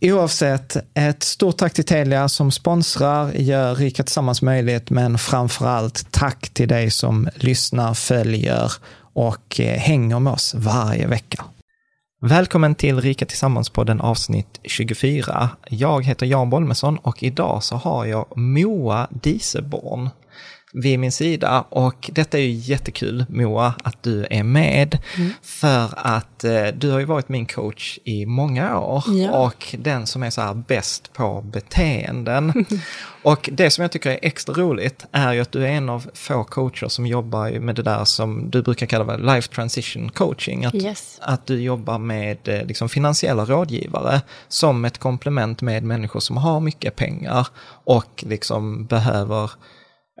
[0.00, 6.12] Oavsett, ett stort tack till Telia som sponsrar, gör Rika Tillsammans möjligt, men framför allt
[6.12, 8.72] tack till dig som lyssnar, följer
[9.12, 11.44] och eh, hänger med oss varje vecka.
[12.20, 15.50] Välkommen till Rika Tillsammans-podden avsnitt 24.
[15.68, 20.10] Jag heter Jan Bolmesson och idag så har jag Moa Diseborn
[20.82, 21.64] vid min sida.
[21.68, 24.98] Och detta är ju jättekul Moa, att du är med.
[25.16, 25.30] Mm.
[25.42, 29.30] För att eh, du har ju varit min coach i många år ja.
[29.30, 32.66] och den som är så här bäst på beteenden.
[33.22, 36.10] och det som jag tycker är extra roligt är ju att du är en av
[36.14, 40.64] få coacher som jobbar med det där som du brukar kalla för life transition coaching.
[40.64, 41.18] Att, yes.
[41.22, 46.60] att du jobbar med eh, liksom, finansiella rådgivare som ett komplement med människor som har
[46.60, 47.46] mycket pengar
[47.84, 49.50] och liksom behöver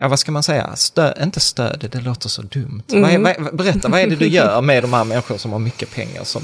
[0.00, 2.82] ja, vad ska man säga, Stö, inte stöd, det låter så dumt.
[2.92, 3.22] Mm.
[3.22, 5.94] Vad vad, berätta, vad är det du gör med de här människorna som har mycket
[5.94, 6.24] pengar?
[6.24, 6.42] Som...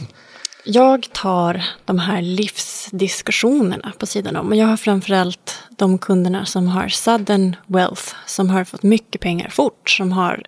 [0.65, 4.49] Jag tar de här livsdiskussionerna på sidan om.
[4.49, 9.49] Och jag har framförallt de kunderna som har sudden wealth, som har fått mycket pengar
[9.49, 10.43] fort, som har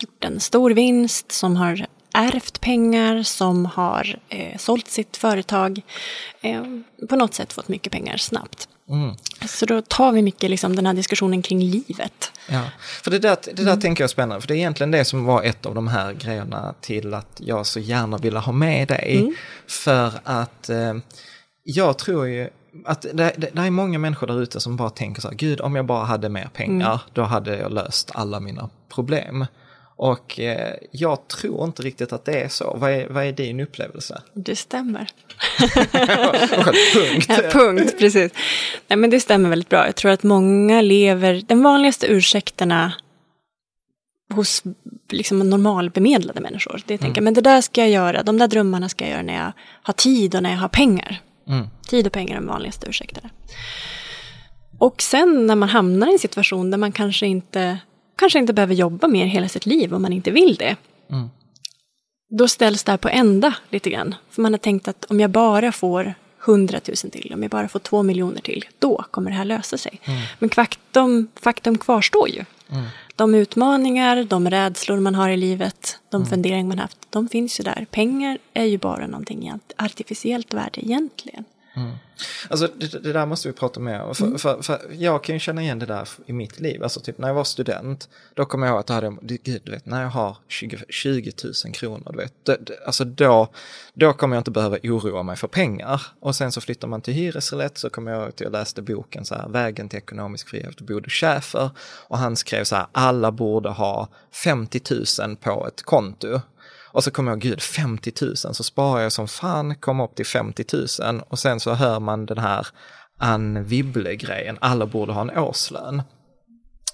[0.00, 5.80] gjort en stor vinst, som har ärvt pengar, som har eh, sålt sitt företag,
[6.40, 6.62] eh,
[7.08, 8.68] på något sätt fått mycket pengar snabbt.
[8.90, 9.14] Mm.
[9.46, 12.32] Så då tar vi mycket liksom, den här diskussionen kring livet.
[12.48, 12.62] Ja,
[13.02, 13.80] för det där, det där mm.
[13.80, 16.12] tänker jag är spännande, för det är egentligen det som var ett av de här
[16.12, 19.18] grejerna till att jag så gärna ville ha med dig.
[19.18, 19.34] Mm.
[19.66, 20.94] För att eh,
[21.64, 22.48] jag tror ju
[22.84, 25.60] att det, det, det, är många människor där ute som bara tänker så här, gud
[25.60, 26.98] om jag bara hade mer pengar, mm.
[27.12, 29.46] då hade jag löst alla mina problem.
[30.02, 32.76] Och eh, jag tror inte riktigt att det är så.
[32.80, 34.22] Vad är, vad är din upplevelse?
[34.34, 35.10] Det stämmer.
[36.94, 37.26] punkt.
[37.28, 38.32] Ja, punkt, precis.
[38.88, 39.86] Nej, men det stämmer väldigt bra.
[39.86, 42.92] Jag tror att många lever, den vanligaste ursäkterna
[44.32, 44.62] hos
[45.10, 46.82] liksom normalbemedlade människor.
[46.86, 47.24] Det tänker, mm.
[47.24, 49.52] men det där ska jag göra, de där drömmarna ska jag göra när jag
[49.82, 51.20] har tid och när jag har pengar.
[51.48, 51.66] Mm.
[51.88, 53.30] Tid och pengar är de vanligaste ursäkterna.
[54.78, 57.78] Och sen när man hamnar i en situation där man kanske inte
[58.20, 60.76] kanske inte behöver jobba mer hela sitt liv om man inte vill det.
[61.10, 61.30] Mm.
[62.38, 64.14] Då ställs det här på ända lite grann.
[64.30, 66.14] För man har tänkt att om jag bara får
[66.44, 69.78] 100 000 till, om jag bara får 2 miljoner till, då kommer det här lösa
[69.78, 70.00] sig.
[70.04, 70.20] Mm.
[70.38, 72.44] Men faktum, faktum kvarstår ju.
[72.70, 72.84] Mm.
[73.16, 76.30] De utmaningar, de rädslor man har i livet, de mm.
[76.30, 77.86] funderingar man haft, de finns ju där.
[77.90, 81.44] Pengar är ju bara någonting artificiellt värde egentligen.
[82.48, 84.14] Alltså det, det där måste vi prata mer om.
[84.14, 84.38] För, Mm.
[84.38, 86.82] för, för jag kan ju känna igen det där i mitt liv.
[86.82, 89.70] Alltså typ när jag var student, då kommer jag ihåg att jag hade, gud, du
[89.72, 91.32] vet, när jag har 20, 20
[91.64, 93.48] 000 kronor, du vet, det, det, alltså då,
[93.94, 96.02] då kommer jag inte behöva oroa mig för pengar.
[96.20, 99.24] Och sen så flyttar man till hyresrätt så kommer jag ihåg att jag läste boken
[99.24, 101.70] så här, Vägen till ekonomisk frihet, Bodo Schäfer.
[102.08, 104.08] Och han skrev så här, alla borde ha
[104.44, 104.80] 50
[105.20, 106.40] 000 på ett konto.
[106.92, 110.26] Och så kommer jag, gud 50 000, så sparar jag som fan, kommer upp till
[110.26, 110.64] 50
[111.00, 112.66] 000 och sen så hör man den här
[113.18, 116.02] Ann Wibble-grejen, alla borde ha en årslön.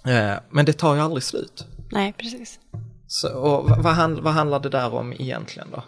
[0.07, 1.67] Eh, men det tar ju aldrig slut.
[1.93, 2.59] Nej, precis.
[3.07, 5.83] Så, och vad, vad handlar det där om egentligen då?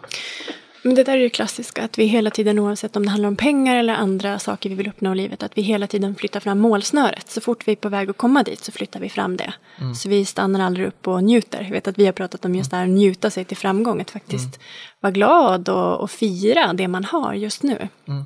[0.81, 3.35] Men det där är ju klassiska, att vi hela tiden, oavsett om det handlar om
[3.35, 6.59] pengar eller andra saker vi vill uppnå i livet, att vi hela tiden flyttar fram
[6.59, 7.31] målsnöret.
[7.31, 9.53] Så fort vi är på väg att komma dit så flyttar vi fram det.
[9.95, 11.61] Så vi stannar aldrig upp och njuter.
[11.63, 14.01] Jag vet att vi har pratat om just det här att njuta sig till framgång,
[14.01, 14.59] att faktiskt
[14.99, 17.87] vara glad och, och fira det man har just nu.
[18.07, 18.25] Mm,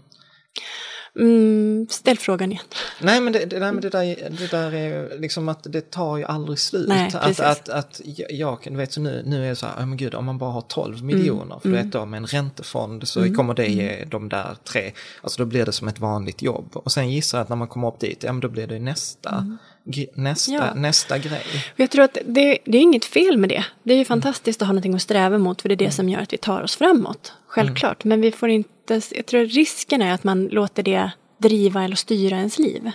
[1.89, 2.63] ställ frågan igen.
[3.01, 4.05] Nej men det, det, där, men det, där,
[4.39, 6.87] det där är liksom att det tar ju aldrig slut.
[6.87, 9.85] Nej, att, att, att jag, du vet så nu, nu är det så här, oh,
[9.85, 13.07] men gud om man bara har 12 miljoner, för du vet då med en räntefond
[13.07, 16.69] så kommer det ge de där tre, alltså då blir det som ett vanligt jobb.
[16.73, 18.79] Och sen gissar jag att när man kommer upp dit, ja men då blir det
[18.79, 20.73] nästa, gre- nästa, Ja.
[20.73, 21.43] nästa grej.
[21.75, 23.65] Jag tror att det, det är inget fel med det.
[23.83, 26.09] Det är ju fantastiskt att ha någonting att sträva mot för det är det som
[26.09, 27.33] gör att vi tar oss framåt.
[27.53, 28.03] Självklart.
[28.03, 32.37] Men vi får inte, jag tror risken är att man låter det driva eller styra
[32.37, 32.91] ens liv.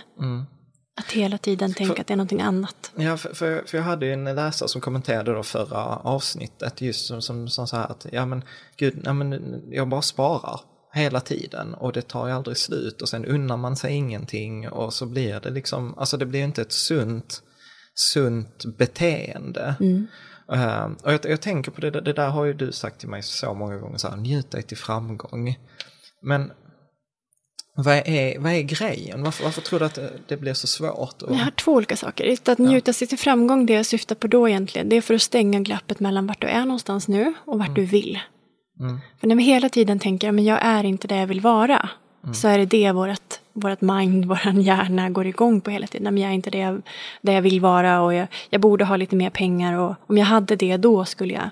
[0.99, 2.91] Att hela tiden tänka att det är någonting annat.
[2.95, 7.05] Ja, för, för, för jag hade ju en läsare som kommenterade då förra avsnittet just
[7.05, 8.43] som, som, som så här att ja men
[8.77, 10.59] gud, ja, men jag bara sparar
[10.93, 14.93] hela tiden och det tar ju aldrig slut och sen unnar man sig ingenting och
[14.93, 17.41] så blir det liksom, alltså det blir inte ett sunt,
[17.93, 19.75] sunt beteende.
[20.51, 23.23] Eh, och jag, jag tänker på det, det där har ju du sagt till mig
[23.23, 25.57] så många gånger, så här, njut dig till framgång.
[26.21, 26.51] Men
[27.75, 29.23] vad är, vad är grejen?
[29.23, 31.21] Varför, varför tror du att det, det blir så svårt?
[31.21, 32.37] Och, Jag har två olika saker.
[32.45, 35.21] Att njuta sig till framgång, det jag syftar på då egentligen, det är för att
[35.21, 38.19] stänga glappet mellan vart du är någonstans nu och vart du vill.
[39.19, 41.89] För när vi hela tiden tänker, men jag är inte där jag vill vara,
[42.33, 46.03] så är det det vårt, vårt mind, vår hjärna går igång på hela tiden.
[46.03, 46.81] Nej, Men jag är inte det jag,
[47.21, 50.25] där jag vill vara och jag, jag borde ha lite mer pengar och om jag
[50.25, 51.49] hade det då skulle jag.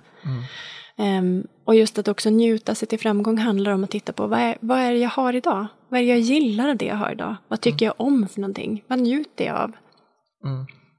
[0.98, 4.40] Ehm, och just att också njuta sig till framgång handlar om att titta på vad
[4.40, 5.66] är, vad är det jag har idag?
[5.90, 7.36] Vad är det jag gillar av det jag har idag?
[7.48, 8.84] Vad tycker jag om för någonting?
[8.88, 9.72] Vad njuter jag av?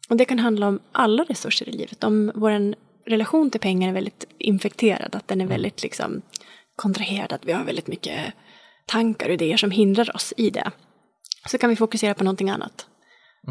[0.09, 2.05] Och det kan handla om alla resurser i livet.
[2.05, 2.75] Om vår
[3.11, 6.23] relation till pengar är väldigt infekterad, att den är väldigt liksom
[6.77, 8.19] kontraherad, att vi har väldigt mycket
[8.87, 10.71] tankar och idéer som hindrar oss i det.
[11.49, 12.87] Så kan vi fokusera på någonting annat.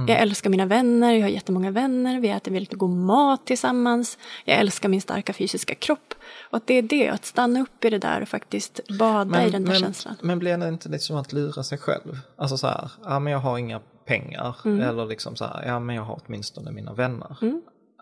[0.08, 4.18] Jag älskar mina vänner, jag har jättemånga vänner, vi äter väldigt god mat tillsammans.
[4.46, 6.14] Jag älskar min starka fysiska kropp.
[6.50, 9.50] Och att det är det, att stanna upp i det där och faktiskt bada i
[9.50, 10.16] den där men, känslan.
[10.22, 12.20] Men blir det inte lite som att lura sig själv?
[12.38, 14.56] Alltså så här, ja men jag har inga pengar.
[14.66, 14.90] Mm.
[14.90, 17.38] Eller liksom så här, ja men jag har åtminstone mina vänner.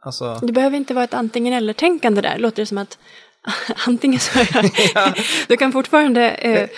[0.01, 2.37] Alltså, Det behöver inte vara ett antingen eller-tänkande där.
[2.37, 2.97] Låter det som att
[3.87, 5.13] antingen så är jag...
[5.47, 6.31] Du kan fortfarande...
[6.31, 6.69] Eh,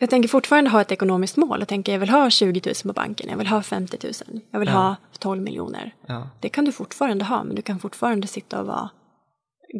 [0.00, 1.58] jag tänker fortfarande ha ett ekonomiskt mål.
[1.58, 4.60] Jag tänker jag vill ha 20 000 på banken, jag vill ha 50 000, jag
[4.60, 5.94] vill ha 12 miljoner.
[6.06, 8.90] ja, Det kan du fortfarande ha, men du kan fortfarande sitta och vara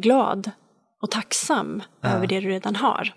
[0.01, 0.51] glad
[1.01, 3.13] och tacksam över det du redan har.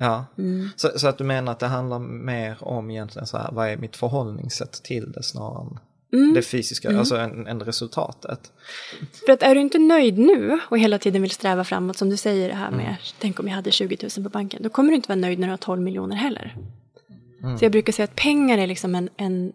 [0.00, 0.24] ja.
[0.38, 0.68] Mm.
[0.76, 3.76] Så, så att du menar att det handlar mer om egentligen så här, vad är
[3.76, 5.78] mitt förhållningssätt till det snarare än
[6.12, 6.34] Mm.
[6.34, 8.52] det fysiska, alltså än, än resultatet.
[9.26, 12.16] För att är du inte nöjd nu och hela tiden vill sträva framåt, som du
[12.16, 14.96] säger det här med, tänk om jag hade 20 000 på banken, då kommer du
[14.96, 16.56] inte vara nöjd när du har 12 miljoner heller.
[17.58, 19.52] Så jag brukar säga att pengar är liksom en, en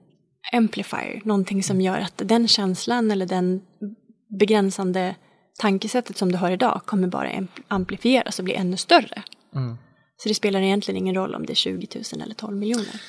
[0.54, 3.62] amplifier, någonting som gör att den känslan eller den
[4.40, 5.16] begränsande
[5.60, 9.24] tankesättet som du har idag kommer bara amp- amplifieras och bli ännu större.
[10.18, 13.02] Så det spelar egentligen ingen roll om det är 20 000 eller 12 miljoner.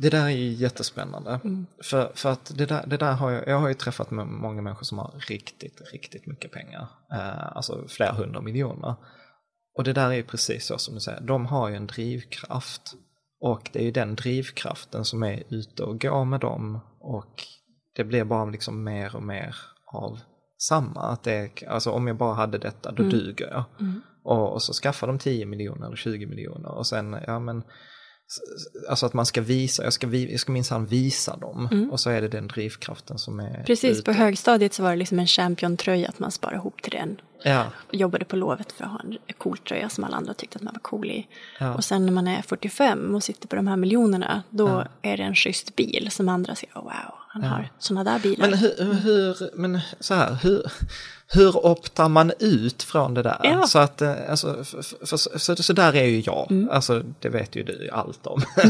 [0.00, 1.40] Det där är ju jättespännande.
[1.44, 1.66] Mm.
[1.84, 4.62] För, för att det där, det där har jag, jag har ju träffat med många
[4.62, 6.88] människor som har riktigt, riktigt mycket pengar.
[7.12, 8.94] Eh, alltså flera hundra miljoner.
[9.78, 12.82] Och det där är ju precis så som du säger, de har ju en drivkraft.
[13.40, 16.80] Och det är ju den drivkraften som är ute och går med dem.
[17.00, 17.34] Och
[17.96, 19.56] det blir bara liksom mer och mer
[19.92, 20.18] av
[20.58, 21.00] samma.
[21.02, 23.64] Att det, är- alltså om jag bara hade detta, då duger jag.
[24.24, 27.62] Och, och så skaffar de 10 miljoner eller 20 miljoner och sen, ja men
[28.88, 31.88] Alltså att man ska visa, jag ska, vi- jag ska minsann visa dem.
[31.92, 34.20] Och så är det den drivkraften som är Precis, på ute.
[34.20, 37.20] högstadiet så var det liksom en championtröja att man sparade ihop till den.
[37.42, 40.62] Ja, jobbade på lovet för att ha en cool tröja som alla andra tyckte att
[40.62, 41.26] man var cool i.
[41.60, 41.74] Ja.
[41.74, 45.22] Och sen när man är 45 och sitter på de här miljonerna, då är det
[45.22, 48.48] en schysst bil som andra ser, oh, wow, han har sådana där bilar.
[48.50, 50.62] Men hur, hur, men så här, hur,
[51.32, 53.40] hur optar man ut från det där?
[53.42, 53.66] Ja.
[53.66, 57.28] Så, att, eh, alltså, för, för, för, så, så där är ju jag, alltså, det
[57.28, 58.42] vet ju du allt om.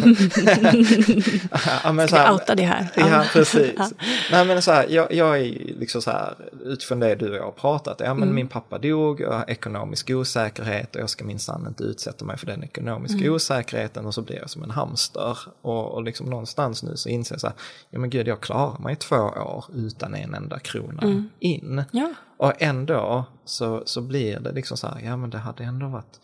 [1.85, 2.87] ja, men, så vi här- outa det här?
[2.97, 3.25] Ja, Ja.
[3.33, 3.73] precis.
[3.77, 3.89] Ja.
[4.33, 5.45] Nej, men så här, jag, jag är
[5.81, 6.35] liksom så här,
[6.65, 8.19] utifrån det du och jag har pratat, ja Mm.
[8.19, 12.39] men min pappa dog, jag har ekonomisk osäkerhet och jag ska minsann inte utsätta mig
[12.39, 13.35] för den ekonomiska Mm.
[13.35, 15.39] osäkerheten och så blir jag som en hamster.
[15.63, 17.57] Och, och liksom någonstans nu så inser jag så här,
[17.91, 21.73] ja men gud jag klarar mig två år utan en enda krona in.
[21.73, 21.85] Mm.
[21.91, 22.13] Ja.
[22.39, 26.21] Och ändå så, så blir det liksom så här, ja men det hade ändå varit,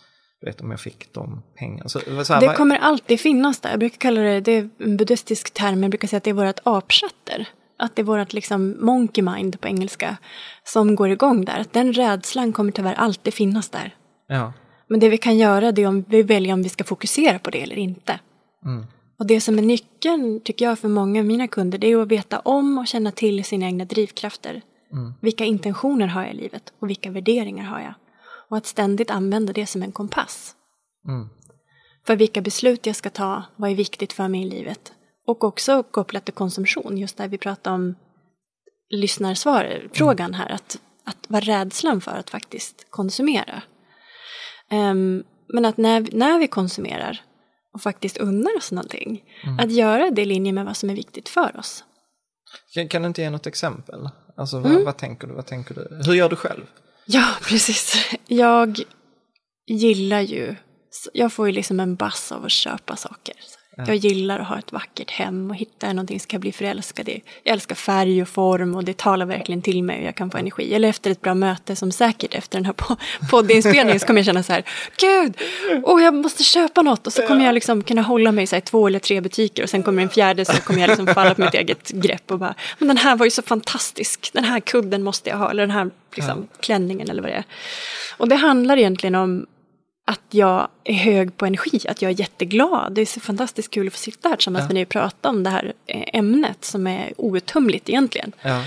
[0.47, 1.89] vet om jag fick de pengarna.
[1.89, 3.71] Så, så här, Det vad- kommer alltid finnas där.
[3.71, 6.35] Jag brukar kalla det, det är en buddhistisk term, jag brukar säga att det är
[6.35, 7.49] vårt apchatter.
[7.77, 10.17] Att det är vårt liksom monkey mind på engelska
[10.65, 11.61] som går igång där.
[11.61, 13.95] Att den rädslan kommer tyvärr alltid finnas där.
[14.29, 14.53] ja,
[14.89, 17.51] Men det vi kan göra det är om vi väljer om vi ska fokusera på
[17.51, 18.21] det eller inte.
[18.65, 18.87] Mm.
[19.19, 22.09] Och det som är nyckeln, tycker jag, för många av mina kunder, det är att
[22.09, 24.63] veta om och känna till sina egna drivkrafter.
[24.93, 25.15] Mm.
[25.21, 27.95] Vilka intentioner har jag i livet och vilka värderingar har jag?
[28.49, 30.55] Och att ständigt använda det som en kompass.
[31.09, 31.29] Mm.
[32.07, 34.93] För vilka beslut jag ska ta, vad är viktigt för mig i livet?
[35.27, 37.95] Och också kopplat till konsumtion, just där vi pratar om
[38.91, 43.63] lyssnarsvar, frågan här, att, att vara rädslan för att faktiskt konsumera.
[44.71, 47.21] Ehm, men att när, när vi konsumerar
[47.75, 49.25] och faktiskt unnar oss någonting,
[49.61, 51.85] att göra det i linje med vad som är viktigt för oss.
[52.75, 54.09] Kan, kan du inte ge något exempel?
[54.37, 54.85] Alltså vad, Mm.
[54.85, 56.01] vad tänker du, vad tänker du?
[56.07, 56.63] Hur gör du själv?
[57.07, 58.11] Ja, precis.
[58.27, 58.79] Jag
[59.67, 60.55] gillar ju,
[61.13, 63.35] jag får ju liksom en bass av att köpa saker.
[63.77, 67.23] Jag gillar att ha ett vackert hem och hitta någonting som jag bli förälskad i.
[67.43, 70.39] Jag älskar färg och form och det talar verkligen till mig och jag kan få
[70.39, 70.75] energi.
[70.75, 72.97] Eller efter ett bra möte som säkert efter den här po-
[73.31, 74.65] poddinspelningen så kommer jag känna så här,
[75.01, 75.37] gud,
[75.83, 77.07] oh, jag måste köpa något.
[77.07, 79.83] Och så kommer jag liksom kunna hålla mig i två eller tre butiker och sen
[79.83, 82.89] kommer en fjärde så kommer jag liksom falla på mitt eget grepp och bara, men
[82.89, 85.51] den här var ju så fantastisk, den här kudden måste jag ha.
[85.51, 87.45] Eller den här liksom, klänningen eller vad det är.
[88.17, 89.47] Och det handlar egentligen om
[90.07, 92.93] att jag är hög på energi, att jag är jätteglad.
[92.93, 95.43] Det är så fantastiskt kul att få sitta här tillsammans med dig och prata om
[95.43, 98.33] det här eh, ämnet som är outtömligt egentligen.
[98.43, 98.65] Ja.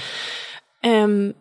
[0.86, 1.34] Um,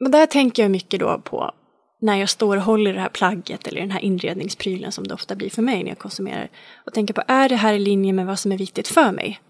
[0.00, 1.52] men där tänker jag mycket då på
[2.00, 5.34] när jag står och håller det här plagget eller den här inredningsprylen som det ofta
[5.34, 6.48] blir för mig när jag konsumerar.
[6.86, 9.40] Och tänker på, är det här i linje med vad som är viktigt för mig?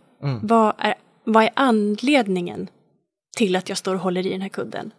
[0.42, 2.68] Vad, är, vad är anledningen
[3.36, 4.90] till att jag står och håller i den här kudden?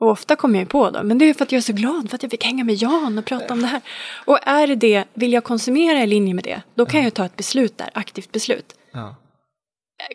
[0.00, 1.72] Och ofta kommer jag ju på då, men det är för att jag är så
[1.72, 3.80] glad för att jag fick hänga med Jan och prata om det här.
[4.24, 7.24] Och är det det, vill jag konsumera i linje med det, då kan jag ta
[7.24, 8.74] ett beslut där, aktivt beslut.
[8.92, 9.14] Ja.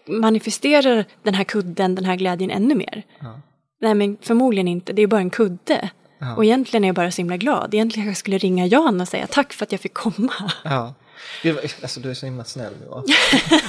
[0.07, 3.03] Manifesterar den här kudden den här glädjen ännu mer?
[3.19, 3.39] Ja.
[3.81, 5.89] Nej men förmodligen inte, det är bara en kudde.
[6.19, 6.35] Ja.
[6.35, 7.73] Och egentligen är jag bara så himla glad.
[7.73, 10.51] Egentligen jag skulle ringa Jan och säga tack för att jag fick komma.
[10.63, 10.93] Ja.
[11.43, 13.03] Gud, Alltså du är så himla snäll Johan.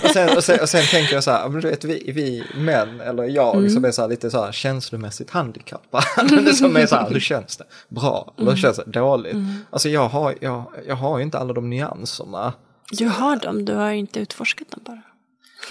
[0.04, 2.44] och, sen, och, sen, och sen tänker jag så här, men du vet vi, vi
[2.60, 3.70] män, eller jag Mm.
[3.70, 6.04] som är så här, lite så här känslomässigt handikappad.
[6.56, 7.64] som är så här, hur känns det?
[7.88, 8.54] Bra, eller Mm.
[8.54, 8.84] hur känns det?
[8.86, 9.36] Dåligt.
[9.70, 12.52] Alltså jag har, jag, jag har ju inte alla de nyanserna.
[12.90, 15.02] Du har dem, du har inte utforskat dem bara.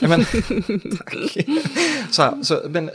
[0.01, 0.25] Ja, men,
[0.97, 1.37] tack.
[2.11, 2.91] Så här, så, men,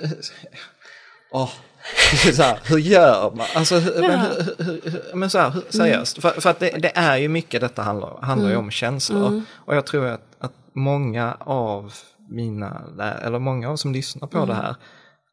[1.30, 1.50] åh,
[2.34, 3.46] så här, hur gör man?
[3.54, 7.16] Alltså, hur, men, hur, hur, men så här, seriöst, för, för att det, det är
[7.16, 9.42] ju mycket detta handlar, handlar ju om känslor.
[9.54, 11.92] Och jag tror att, att många av
[12.28, 12.82] mina,
[13.22, 14.76] eller många av som lyssnar på det här,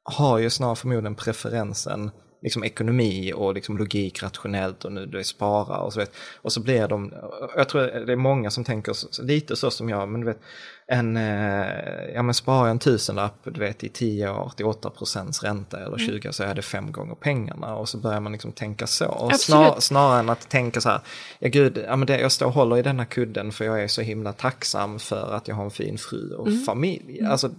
[0.04, 2.12] har ju snarare förmodligen preferensen
[2.42, 6.12] liksom ekonomi och liksom logik rationellt och nu det är spara och så vet.
[6.42, 7.14] Och så blir de,
[7.56, 10.40] jag tror det är många som tänker lite så som jag, men du vet,
[10.88, 11.68] en, eh,
[12.14, 15.86] ja men sparar jag en tusenlapp, du vet i 10 år till 8 procents ränta
[15.86, 19.08] eller 20 så är det fem gånger pengarna och så börjar man liksom tänka så.
[19.08, 21.02] Och snar, snarare än att tänka så här,
[21.40, 23.88] ja gud, ja, men det, jag står och håller i denna kudden för jag är
[23.88, 27.22] så himla tacksam för att jag har en fin fru och familj.
[27.26, 27.52] Alltså,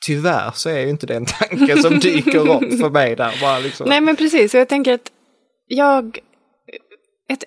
[0.00, 3.38] tyvärr så är ju inte det en tanke som dyker upp för mig där.
[3.40, 3.88] Bara liksom.
[3.88, 5.12] Nej men precis, och jag tänker att
[5.66, 6.18] jag...
[7.28, 7.44] Ett,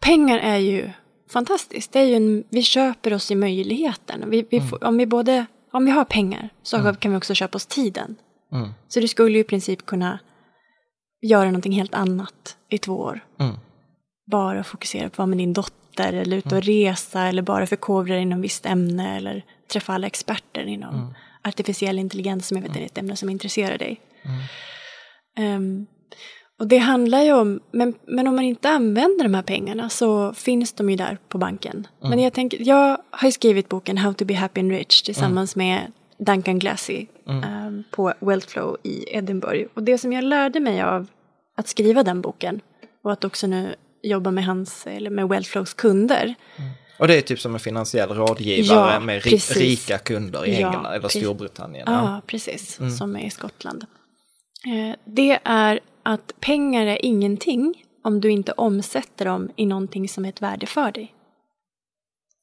[0.00, 0.90] pengar är ju
[1.30, 1.92] fantastiskt.
[1.92, 4.30] Det är ju en, vi köper oss i möjligheten.
[4.30, 7.56] Vi, vi får, om, vi både, om vi har pengar så kan vi också köpa
[7.56, 8.16] oss tiden.
[8.52, 8.68] Mm.
[8.88, 10.18] Så du skulle ju i princip kunna
[11.22, 13.20] göra någonting helt annat i två år.
[13.40, 13.54] Mm.
[14.30, 18.14] Bara fokusera på att vara med din dotter eller ut och resa eller bara förkovra
[18.14, 22.80] dig inom visst ämne eller träffa alla experter inom artificiell intelligens som jag vet är
[22.80, 24.00] ett ämne som intresserar dig.
[25.36, 25.86] Ehm,
[26.58, 30.34] och det handlar ju om, men, men om man inte använder de här pengarna så
[30.34, 31.86] finns de ju där på banken.
[32.00, 35.56] Men jag tänker, jag har ju skrivit boken How to be happy and rich tillsammans
[35.56, 39.68] med Duncan Glassy ehm, på Wealthflow i Edinburgh.
[39.74, 41.06] Och det som jag lärde mig av
[41.56, 42.60] att skriva den boken
[43.04, 46.34] och att också nu jobba med hans, eller med Wealthflows kunder.
[46.98, 49.56] Och det är typ som en finansiell rådgivare Ja, med precis.
[49.56, 51.08] rika kunder i Ja, England eller.
[51.08, 51.84] Storbritannien.
[51.90, 52.78] Ja, precis.
[52.98, 53.86] Som är i Skottland.
[54.66, 60.24] Eh, Det är att pengar är ingenting om du inte omsätter dem i någonting som
[60.24, 61.14] är ett värde för dig.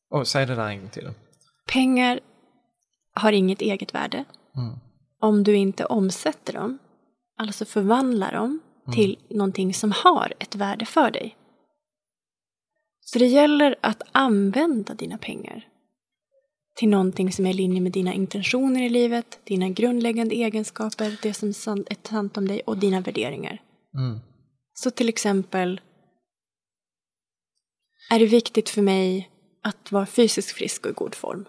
[0.09, 1.09] Och säg det där en gång till.
[1.67, 2.19] Pengar
[3.13, 4.25] har inget eget värde
[5.21, 6.77] om du inte omsätter dem,
[7.37, 8.59] alltså förvandlar dem
[8.93, 11.35] till någonting som har ett värde för dig.
[13.01, 15.67] Så det gäller att använda dina pengar
[16.75, 21.33] till någonting som är i linje med dina intentioner i livet, dina grundläggande egenskaper, det
[21.33, 23.61] som är sant om dig och dina värderingar.
[23.97, 24.19] Mm.
[24.73, 25.81] Så till exempel
[28.11, 29.29] är det viktigt för mig
[29.63, 31.45] att vara fysiskt frisk och i god form.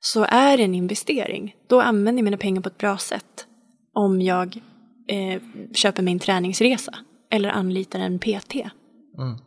[0.00, 1.56] Så är det en investering.
[1.66, 3.46] Då använder jag mina pengar på ett bra sätt.
[3.92, 4.60] Om jag
[5.08, 6.94] eh, köper min träningsresa
[7.30, 8.54] eller anlitar en PT.
[8.54, 9.38] Mm.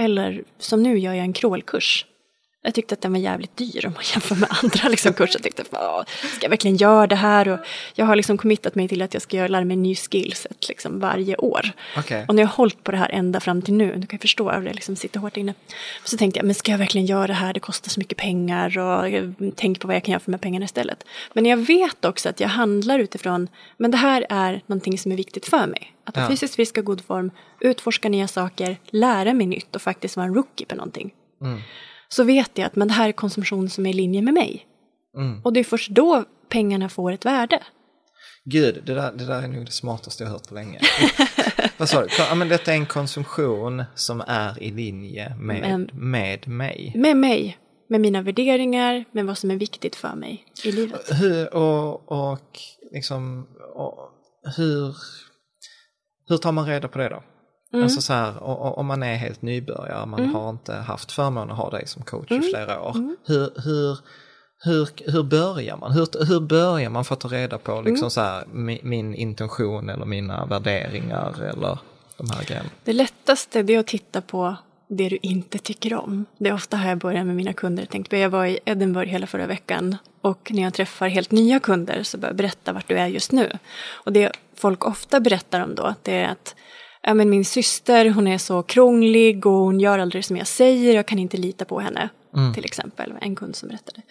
[0.00, 2.06] Eller som nu gör jag en crawlkurs.
[2.62, 5.40] Jag tyckte att den var jävligt dyr om man jämför med andra liksom, kurser.
[5.42, 6.02] Jag tänkte, "Åh,
[6.36, 7.48] ska jag verkligen göra det här?
[7.48, 7.58] Och
[7.94, 10.68] jag har liksom committat mig till att jag ska göra- lära mig en ny skillset
[10.68, 11.70] liksom, varje år.
[11.96, 12.24] Okej.
[12.28, 14.20] Och när jag har hållit på det här ända fram till nu, du kan jag
[14.20, 15.54] förstå att det liksom sitter hårt inne.
[16.04, 17.52] Så tänkte jag, men ska jag verkligen göra det här?
[17.54, 20.34] Det kostar så mycket pengar och jag tänker på vad jag kan göra för de
[20.34, 21.04] här pengarna istället.
[21.32, 25.16] Men jag vet också att jag handlar utifrån, men det här är någonting som är
[25.16, 25.92] viktigt för mig.
[26.04, 26.30] Att vara Ja.
[26.30, 30.34] fysiskt frisk och god form, utforska nya saker, lära mig nytt och faktiskt vara en
[30.34, 31.10] rookie på någonting.
[32.12, 34.66] Så vet jag att men det här är konsumtion som är i linje med mig.
[35.16, 35.40] Mm.
[35.44, 37.62] Och det är först då pengarna får ett värde.
[38.44, 40.80] Gud, det där, det där är nog det smartaste jag hört på länge.
[41.76, 42.08] Vad sa du?
[42.18, 46.92] Ja, men detta är en konsumtion som är i linje med, Men- med mig.
[46.96, 51.10] Med mig, med mina värderingar, med vad som är viktigt för mig i livet.
[51.20, 52.58] Hur, och, och
[52.92, 54.10] liksom, och,
[54.56, 54.96] hur,
[56.28, 57.22] hur tar man reda på det då?
[57.72, 57.82] Mm.
[57.84, 58.42] Alltså så här,
[58.78, 62.30] om man är helt nybörjare, man har inte haft förmånen att ha dig som coach
[62.30, 62.42] Mm.
[62.42, 63.14] i flera år.
[63.26, 63.98] Hur, hur,
[64.64, 65.92] hur, hur börjar man?
[65.92, 68.10] Hur, hur börjar man för att ta reda på liksom Mm.
[68.10, 71.78] så här, min, min intention eller mina värderingar eller
[72.16, 72.68] de här grejerna?
[72.84, 74.56] Det lättaste det är att titta på
[74.88, 76.24] det du inte tycker om.
[76.38, 77.82] Det är ofta här jag börjar med mina kunder.
[77.82, 81.60] Jag, tänkte, jag var i Edinburgh hela förra veckan och när jag träffar helt nya
[81.60, 83.50] kunder så börjar jag berätta vart du är just nu.
[84.04, 86.54] Och det folk ofta berättar om då det är att
[87.02, 90.94] ja, men min syster hon är så krånglig och hon gör aldrig som jag säger,
[90.94, 92.08] jag kan inte lita på henne.
[92.54, 94.02] Till exempel, en kund som berättade.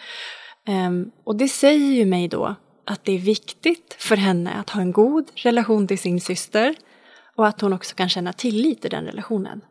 [0.68, 4.82] Ehm, och det säger ju mig då att det är viktigt för henne att ha
[4.82, 6.76] en god relation till sin syster
[7.36, 9.62] och att hon också kan känna tillit i den relationen.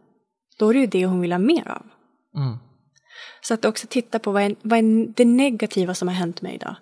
[0.59, 1.87] Då är det ju det hon vill ha mer av.
[2.37, 2.59] Mm.
[3.41, 6.55] Så att också titta på vad är, vad är det negativa som har hänt mig
[6.55, 6.77] idag.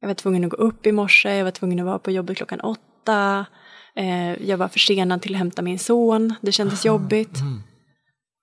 [0.00, 2.36] Jag var tvungen att gå upp i morse, jag var tvungen att vara på jobbet
[2.36, 3.46] klockan åtta.
[3.96, 7.38] Eh, jag var försenad till att hämta min son, det kändes jobbigt.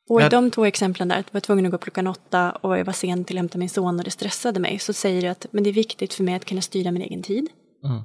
[0.10, 2.78] Och i de två exemplen där, att jag var tvungen att gå klockan åtta och
[2.78, 5.28] jag var sen till att hämta min son och det stressade mig, så säger det
[5.28, 7.48] att men det är viktigt för mig att kunna styra min egen tid.
[7.86, 8.02] Mm.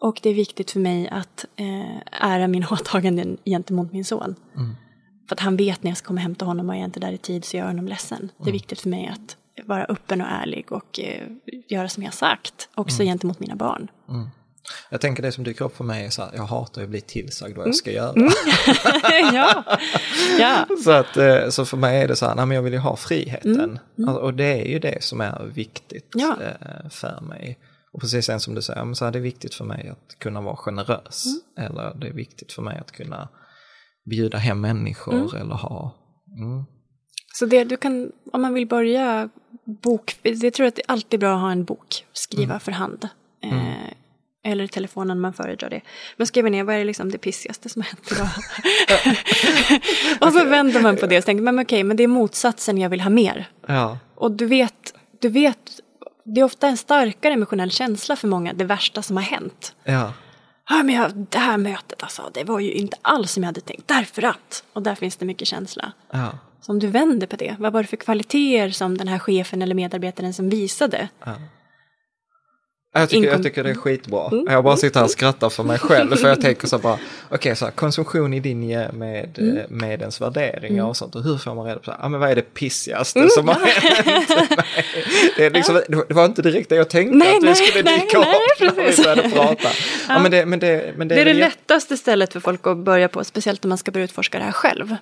[0.00, 4.34] Och det är viktigt för mig att eh, ära mina åtaganden gentemot min son.
[5.28, 7.00] För att han vet när jag ska komma och hämta honom och är jag inte
[7.00, 8.30] där i tid så gör jag honom ledsen.
[8.44, 11.28] Det är viktigt för mig att vara öppen och ärlig och eh,
[11.68, 12.68] göra som jag sagt.
[12.74, 13.90] Också gentemot mina barn.
[14.90, 17.00] Jag tänker det som dyker upp för mig är så här, jag hatar att bli
[17.00, 18.14] tillsagd vad jag ska göra.
[19.32, 19.64] ja.
[20.38, 20.66] ja.
[20.84, 22.78] Så, att, eh, så för mig är det så här, nej, men jag vill ju
[22.78, 23.54] ha friheten.
[23.60, 24.08] Mm.
[24.08, 26.36] Alltså, och det är ju det som är viktigt Ja.
[26.40, 27.58] eh, för mig.
[27.92, 30.40] Och precis sen som du säger, så här, det är viktigt för mig att kunna
[30.40, 31.24] vara generös.
[31.26, 31.70] Mm.
[31.70, 33.28] Eller det är viktigt för mig att kunna
[34.10, 35.36] bjuda hem människor Mm.
[35.36, 35.94] eller ha...
[36.38, 36.64] Mm.
[37.34, 39.28] Så det du kan, om man vill börja
[39.82, 43.08] bok, jag tror att det är alltid bra att ha en bok, skriva för hand.
[43.44, 43.81] Eh,
[44.44, 45.80] eller telefonen om man föredrar det.
[46.16, 48.28] Men skriva ner vad är liksom det pissigaste som hänt idag.
[50.28, 52.90] och så vänder man på det och tänker, men okej, men det är motsatsen jag
[52.90, 53.48] vill ha mer.
[53.66, 55.58] Ja, Och du vet, du vet,
[56.24, 59.74] det är ofta en starkare emotionell känsla för många, det värsta som har hänt.
[59.84, 60.12] ja,
[60.68, 63.60] Ja, men jag, det här mötet alltså, det var ju inte alls som jag hade
[63.60, 64.64] tänkt, därför att.
[64.72, 65.92] Och där finns det mycket känsla.
[66.10, 66.38] ja.
[66.60, 69.62] Så om du vänder på det, vad var det för kvaliteter som den här chefen
[69.62, 71.08] eller medarbetaren som visade?
[72.94, 74.30] Jag tycker, jag tycker det är skitbra.
[74.52, 76.16] Jag bara sitter här och skrattar för mig själv.
[76.16, 80.20] För jag tänker så bara, okej, så här, konsumtion i linje med, eh, med ens
[80.20, 81.14] värderingar och sånt.
[81.14, 83.48] Och hur får man reda på, så här, ja, men vad är det pissigaste som
[83.48, 84.28] har hänt?
[85.36, 87.46] Det, är liksom, det var- det var inte direkt det jag tänkte Nej, att vi
[87.46, 89.68] nej, skulle dyka nej, upp när vi började prata.
[90.08, 92.76] Ja, men det, men det, men det, Det är det lättaste stället för folk att
[92.78, 94.96] börja på, speciellt om man ska börja utforska det här själv.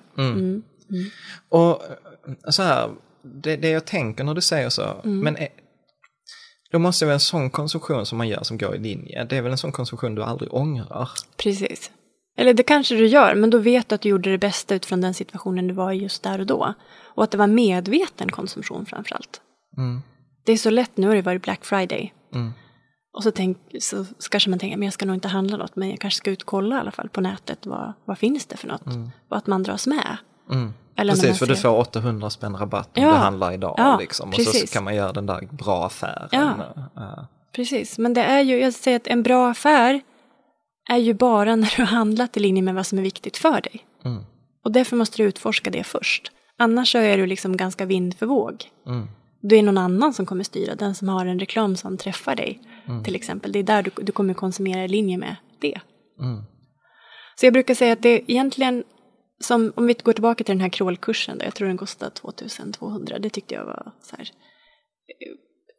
[1.49, 2.89] Och eh, så här,
[3.23, 5.47] det, det jag tänker när du säger så, men är,
[6.71, 9.41] då måste väl en sån konsumtion som man gör som går i linje, det är
[9.41, 11.09] väl en sån konsumtion du aldrig ångrar?
[11.37, 11.91] Precis.
[12.37, 15.01] Eller det kanske du gör, men då vet du att du gjorde det bästa utifrån
[15.01, 16.73] den situationen du var i just där och då.
[17.03, 19.41] Och att det var medveten konsumtion framför allt.
[19.77, 20.01] Mm.
[20.45, 22.13] Det är så lätt, nu har det varit Black Friday.
[22.33, 22.53] Mm.
[23.13, 25.89] Och så, tänk, så kanske man tänker, men jag ska nog inte handla något, men
[25.89, 28.57] jag kanske ska ut och kolla i alla fall på nätet, vad, vad finns det
[28.57, 28.87] för något?
[29.29, 30.17] Och att man dras med.
[30.51, 30.73] Mm.
[30.95, 33.09] Precis, för du får 800 spänn rabatt om Ja.
[33.09, 33.75] du handlar idag.
[33.77, 34.29] Ja, liksom.
[34.29, 34.73] Och så precis.
[34.73, 36.29] kan man göra den där bra affären.
[36.95, 37.27] Ja.
[37.55, 40.01] Precis, men det är ju, jag säger att en bra affär
[40.89, 43.61] är ju bara när du har handlat i linje med vad som är viktigt för
[43.61, 43.85] dig.
[44.05, 44.23] Mm.
[44.65, 46.31] Och därför måste du utforska det först.
[46.57, 48.63] Annars så är du liksom ganska vind för våg.
[48.87, 49.07] Mm.
[49.41, 52.61] Det är någon annan som kommer styra, den som har en reklam som träffar dig.
[52.87, 53.03] Mm.
[53.03, 55.79] Till exempel, det är där du, du kommer konsumera i linje med det.
[56.19, 56.43] Mm.
[57.35, 58.83] Så jag brukar säga att det är egentligen,
[59.41, 63.19] som, om vi går tillbaka till den här crawlkursen, där jag tror den kostade 2200,
[63.19, 65.27] det tyckte jag var så här, eh,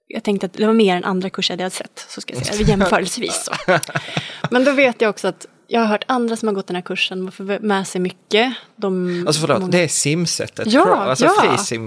[0.08, 2.46] jag tänkte att det var mer än andra kurser jag hade sett, så ska jag
[2.46, 3.52] säga, jämförelsevis så.
[4.50, 6.82] Men då vet jag också att jag har hört andra som har gått den här
[6.82, 8.54] kursen, man får med sig mycket.
[8.76, 10.72] De, Alltså förlåt, många- det är simsättet?
[10.72, 11.32] Ja, alltså ja,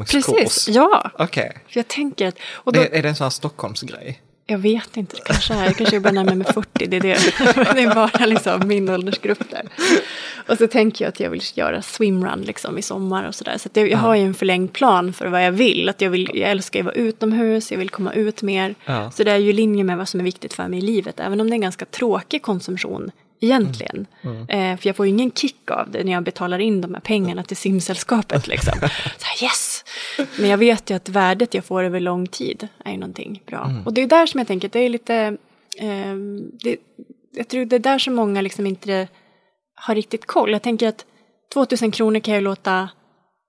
[0.05, 1.11] precis, ja.
[1.69, 4.21] För jag tänker att, och då, Det, är det en sån här Stockholmsgrej?
[4.47, 7.17] Jag vet inte, kanske är, jag kanske börjar närma mig 40, det är, det.
[7.73, 9.63] det är bara liksom min åldersgrupp där.
[10.47, 13.57] Och så tänker jag att jag vill göra swimrun liksom i sommar och sådär.
[13.57, 15.89] Så att jag, jag har ju en förlängd plan för vad jag vill.
[15.89, 18.75] Att jag, vill jag älskar att vara utomhus, jag vill komma ut mer.
[18.85, 19.11] Ja.
[19.11, 21.19] Så det är ju i linje med vad som är viktigt för mig i livet.
[21.19, 24.05] Även om det är en ganska tråkig konsumtion egentligen.
[24.49, 27.01] Eh, för jag får ju ingen kick av det när jag betalar in de här
[27.01, 28.47] pengarna till simsällskapet.
[28.47, 28.73] Liksom.
[28.79, 29.83] Så här, yes!
[30.39, 33.71] Men jag vet ju att värdet jag får över lång tid är någonting bra.
[33.85, 35.37] Och det är där som jag tänker, det är lite...
[35.79, 36.77] ehm, det,
[37.37, 39.07] jag tror det är där som många liksom inte
[39.75, 40.51] har riktigt koll.
[40.51, 41.05] Jag tänker att
[41.53, 42.89] 2000 kronor kan jag låta...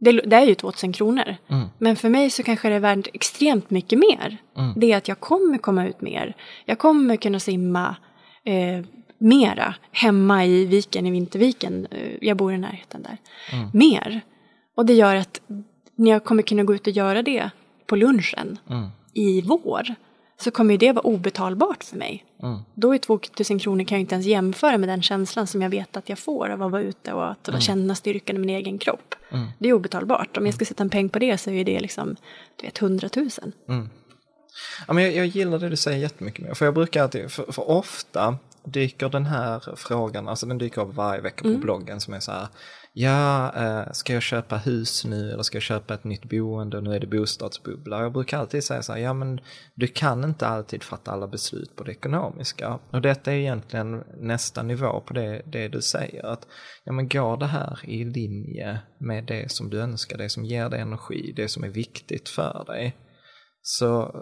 [0.01, 1.37] Det, det är ju 2000 kronor.
[1.79, 4.37] Men för mig så kanske det är värt extremt mycket mer.
[4.77, 6.37] Det är att jag kommer komma ut mer.
[6.64, 7.96] Jag kommer kunna simma
[8.44, 8.85] eh,
[9.19, 11.87] mera hemma i viken i Vinterviken.
[11.91, 13.19] Eh, jag bor i närheten där.
[13.73, 14.21] Mer.
[14.75, 15.41] Och det gör att
[15.95, 17.51] när jag kommer kunna gå ut och göra det
[17.87, 18.59] på lunchen
[19.15, 19.95] i vår
[20.39, 22.25] så kommer det vara obetalbart för mig.
[22.75, 25.97] Då är 2000 kronor kan jag inte ens jämföra med den känslan som jag vet
[25.97, 29.15] att jag får av att vara ute och att känna styrkan i min egen kropp.
[29.59, 30.37] Det är obetalbart.
[30.37, 32.17] Om jag ska sätta en peng på det så är det liksom,
[32.57, 33.29] du vet, 100 000.
[34.87, 36.55] Ja, men jag, jag gillar det du säger jättemycket mer.
[36.55, 41.21] För jag brukar för, för ofta dyker den här frågan, alltså den dyker upp varje
[41.21, 42.49] vecka på bloggen som är så här,
[42.93, 46.95] ja, eh, ska jag köpa hus nu eller ska jag köpa ett nytt boende, nu
[46.95, 48.03] är det bostadsbubbla.
[48.03, 49.41] Jag brukar alltid säga så här, ja men
[49.75, 52.79] du kan inte alltid fatta alla beslut på det ekonomiska.
[52.91, 56.47] Och detta är egentligen nästa nivå på det, det du säger, att
[56.85, 60.69] ja men går det här i linje med det som du önskar, det som ger
[60.69, 62.97] dig energi, det som är viktigt för dig
[63.69, 64.15] så,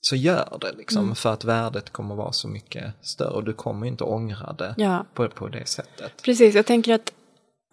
[0.00, 1.14] så gör det liksom Mm.
[1.14, 5.04] för att värdet kommer vara så mycket större och du kommer inte ångra det Ja.
[5.14, 6.22] på, på det sättet.
[6.22, 7.12] Precis, jag tänker att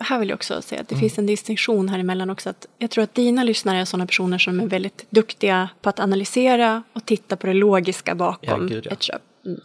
[0.04, 2.50] här vill jag också säga att det finns en distinktion här emellan också.
[2.50, 6.00] Att jag tror att dina lyssnare är sådana personer som är väldigt duktiga på att
[6.00, 8.92] analysera och titta på det logiska bakom Ja, gud, ja.
[8.92, 9.22] ett köp.
[9.46, 9.60] Mm.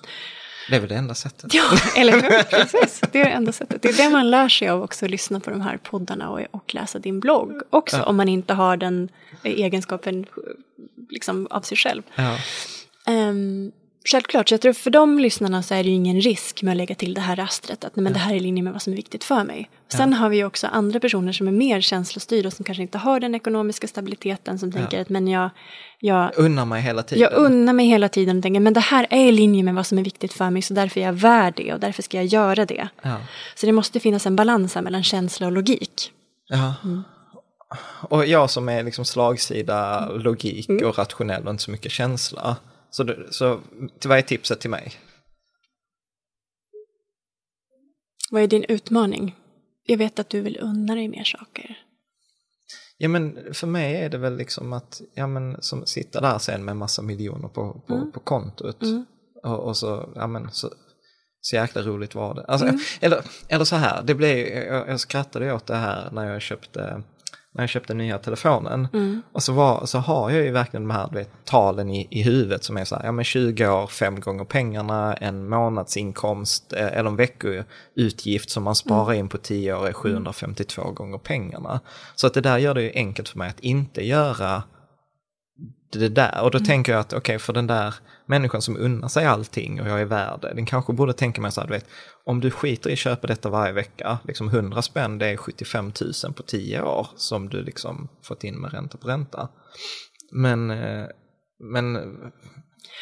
[0.70, 1.55] Det är väl det enda sättet.
[1.55, 1.62] Ja,
[1.96, 2.42] eller hur?
[2.51, 3.83] Precis, det är det enda sättet.
[3.83, 6.40] Det är det man lär sig av också, att lyssna på de här poddarna och,
[6.51, 8.03] och läsa din blogg också.
[8.03, 9.09] Om man inte har den
[9.42, 10.27] egenskapen
[11.11, 12.03] liksom, av sig själv.
[12.14, 12.37] Ja.
[13.09, 13.73] Um,
[14.05, 16.77] självklart, så jag tror för de lyssnarna så är det ju ingen risk med att
[16.77, 17.85] lägga till det här rastret.
[17.85, 19.70] Att nej, men det här är i linje med vad som är viktigt för mig.
[19.88, 22.99] Sen har vi ju också andra personer som är mer känslostyrda och som kanske inte
[22.99, 24.59] har den ekonomiska stabiliteten.
[24.59, 25.51] Som tänker att men jag,
[25.99, 27.23] jag, Unna mig hela tiden.
[27.23, 29.87] jag unnar mig hela tiden och tänker men det här är i linje med vad
[29.87, 30.62] som är viktigt för mig.
[30.62, 32.88] Så därför är jag värd det och därför ska jag göra det.
[33.03, 33.16] Ja.
[33.55, 36.12] Så det måste finnas en balans här mellan känsla och logik.
[36.49, 36.75] Ja.
[36.85, 37.03] Mm.
[38.09, 42.56] Och jag som är liksom slagsida logik och rationell och inte så mycket känsla.
[42.90, 43.61] Så, så
[44.04, 44.92] vad är tipset till mig?
[48.30, 49.37] Vad är din utmaning?
[49.85, 51.78] Jag vet att du vill unna dig mer saker.
[52.98, 56.64] Ja men för mig är det väl liksom att, ja men som sitta där sen
[56.64, 58.12] med massa miljoner på, på, Mm.
[58.12, 58.83] på kontot.
[59.42, 60.70] Och, och så, ja men så,
[61.40, 62.44] så jäkla roligt var det.
[62.44, 62.80] Alltså, Mm.
[63.00, 67.02] eller, eller så här, det blev, jag, jag skrattade åt det här när jag köpte
[67.52, 68.88] när jag köpte nya telefonen.
[68.92, 69.22] Mm.
[69.32, 72.64] Och så, var, så har jag ju verkligen de här vet, talen i, i huvudet
[72.64, 77.10] som är så här, ja men 20 år, fem gånger pengarna, en månadsinkomst eh, eller
[77.10, 81.80] en veckoutgift som man sparar in på 10 år är 752 gånger pengarna.
[82.14, 84.62] Så att det där gör det ju enkelt för mig att inte göra
[85.98, 86.42] det där.
[86.42, 87.94] Och då tänker jag att okej, för den där
[88.26, 91.53] människan som unnar sig allting och jag är värd det, den kanske borde tänka mig
[91.53, 91.87] så här, du vet,
[92.24, 95.92] om du skiter i att köpa detta varje vecka, liksom 100 spänn, det är 75
[96.24, 99.48] 000 på 10 år som du liksom fått in med ränta på ränta.
[100.33, 101.07] Men, eh,
[101.72, 101.94] men...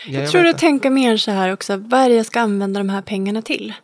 [0.07, 0.61] ja, Jag tror du inte.
[0.61, 3.75] tänker mer så här också, vad är det jag ska använda de här pengarna till?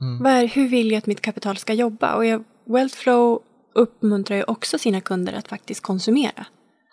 [0.00, 0.26] Mm.
[0.26, 2.14] Är, hur vill jag att mitt kapital ska jobba?
[2.14, 3.42] Och jag, Wealthflow
[3.74, 6.46] uppmuntrar ju också sina kunder att faktiskt konsumera.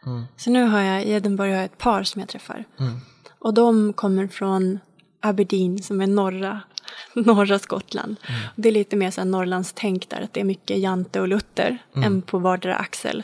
[0.06, 0.24] Mm.
[0.38, 2.66] Så nu har jag i Edinburgh har jag ett par som jag träffar.
[2.80, 2.94] Mm.
[3.40, 4.80] Och de kommer från
[5.22, 6.62] Aberdeen som är norra,
[7.14, 8.16] norra Skottland.
[8.28, 8.42] Mm.
[8.56, 11.78] Det är lite mer så här Norrlandstänk där, att det är mycket Jante och Luther
[11.96, 12.08] mm.
[12.08, 13.24] än på vardera axel.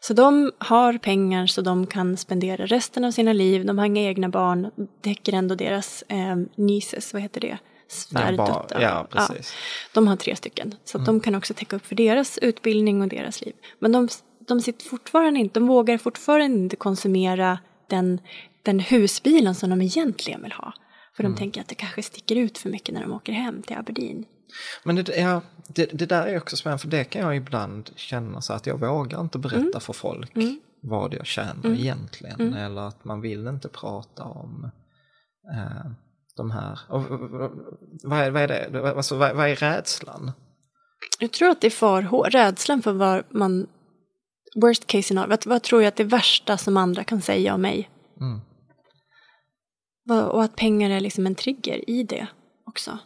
[0.00, 3.66] Så de har pengar så de kan spendera resten av sina liv.
[3.66, 4.70] De har inga egna barn,
[5.02, 7.58] täcker ändå deras eh, nieces, vad heter det?
[7.88, 8.80] Svärdöttrar.
[8.80, 9.08] Ja.
[9.12, 9.28] Ja,
[9.94, 10.74] de har tre stycken.
[10.84, 11.06] Så mm.
[11.06, 13.54] de kan också täcka upp för deras utbildning och deras liv.
[13.78, 14.08] Men de,
[14.54, 17.58] de sitter fortfarande inte, de vågar fortfarande inte konsumera
[17.88, 18.20] den,
[18.62, 20.72] den husbilen som de egentligen vill ha.
[21.16, 21.32] För mm.
[21.32, 24.24] de tänker att det kanske sticker ut för mycket när de åker hem till Aberdeen.
[24.84, 28.40] Men det, ja, det, det där är också spännande, för det kan jag ibland känna
[28.40, 29.80] så att jag vågar inte berätta mm.
[29.80, 30.60] för folk mm.
[30.82, 31.78] vad jag känner mm.
[31.78, 32.40] egentligen.
[32.40, 32.54] Mm.
[32.54, 34.70] Eller att man vill inte prata om
[35.54, 35.90] eh,
[36.36, 37.02] de här, och,
[38.02, 40.32] vad, är, vad är det, alltså, vad, vad är rädslan?
[41.18, 43.66] Jag tror att det är farhåg, rädslan för vad man,
[44.54, 47.62] worst case scenario, vad, vad tror jag att det värsta som andra kan säga om
[47.62, 47.90] mig?
[48.20, 48.40] Mm.
[50.28, 52.26] Och att pengar är liksom en trigger i det
[52.66, 52.98] också.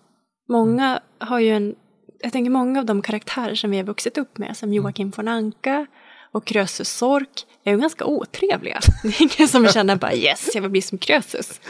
[0.49, 1.75] Många har ju en,
[2.21, 5.29] jag tänker många av de karaktärer som vi har vuxit upp med, som Joakim von
[5.29, 5.87] Anka
[6.33, 8.81] och Krösus Sork, är ju ganska otrevliga.
[9.03, 11.61] Det är ingen som känner bara yes, jag vill bli som Krösus.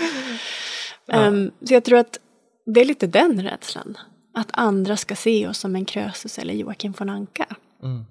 [1.07, 1.27] Ja.
[1.27, 2.19] Um, så jag tror att
[2.75, 3.99] det är lite den rädslan.
[4.35, 7.47] Att andra ska se oss som en Krösus eller Joakim von Anka.
[7.83, 8.05] Mm.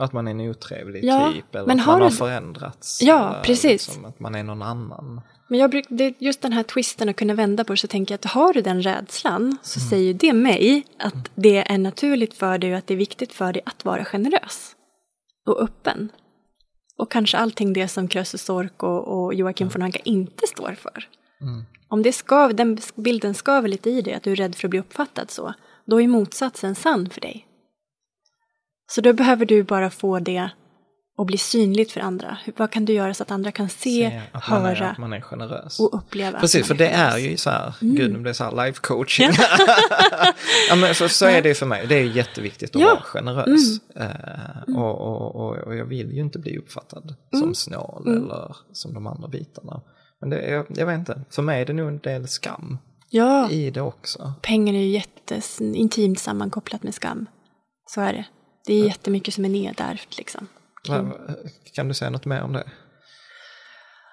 [0.00, 3.02] Att man är en otrevlig ja, typ eller att man har förändrats.
[3.02, 3.88] Ja, precis.
[3.88, 5.20] Liksom, att man är någon annan.
[5.48, 8.12] Men jag bruk, det, just den här twisten att kunna vända på det så tänker
[8.12, 9.90] jag att har du den rädslan så mm.
[9.90, 11.24] säger det mig att mm.
[11.34, 14.76] det är naturligt för dig och att det är viktigt för dig att vara generös
[15.46, 16.12] och öppen.
[16.96, 19.72] Och kanske allting det som Krösus Sork och, och Joakim mm.
[19.72, 21.08] von Anka inte står för.
[21.40, 21.64] Mm.
[21.88, 24.70] Om det skav, den bilden skaver lite i dig, att du är rädd för att
[24.70, 27.46] bli uppfattad så, då är motsatsen sann för dig.
[28.90, 30.50] Så då behöver du bara få det
[31.20, 32.38] och bli synligt för andra.
[32.56, 35.12] Vad kan du göra så att andra kan se, se höra man är, att man
[35.12, 35.80] är generös.
[35.80, 37.94] och uppleva Precis, för det är ju så här, mm.
[37.94, 39.30] gud nu blir det så här live coaching.
[40.68, 42.88] ja, men så, så är det för mig, det är jätteviktigt att ja.
[42.88, 43.80] vara generös.
[43.96, 44.08] Mm.
[44.68, 47.44] Uh, och, och, och, och, jag vill ju inte bli uppfattad mm.
[47.44, 48.22] som snål mm.
[48.22, 49.82] eller som de andra bitarna.
[50.20, 52.78] Men det, jag, jag vet inte, för mig är det nog en del skam
[53.10, 53.50] ja.
[53.50, 54.32] i det också.
[54.42, 57.26] Pengar är ju jätteintimt sammankopplat med skam.
[57.86, 58.26] Så är det.
[58.66, 60.48] Det är jättemycket som är nedärvt liksom.
[61.74, 62.70] Kan du säga något mer om det?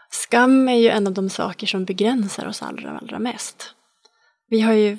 [0.09, 3.73] Skam är ju en av de saker som begränsar oss allra, allra mest.
[4.49, 4.97] Vi har ju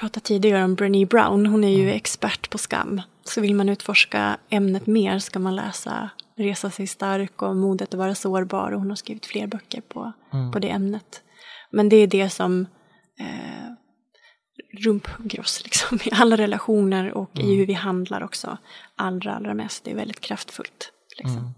[0.00, 1.96] pratat tidigare om Brené Brown, hon är ju mm.
[1.96, 3.02] expert på skam.
[3.24, 7.98] Så vill man utforska ämnet mer ska man läsa Resa sig stark och Modet att
[7.98, 10.52] vara sårbar och hon har skrivit fler böcker på, mm.
[10.52, 11.22] på det ämnet.
[11.70, 12.66] Men det är det som
[13.20, 13.72] eh,
[14.72, 17.50] rumphugger oss liksom, i alla relationer och mm.
[17.50, 18.58] i hur vi handlar också.
[18.96, 20.92] Allra, allra mest, det är väldigt kraftfullt.
[21.18, 21.38] Liksom.
[21.38, 21.50] Mm.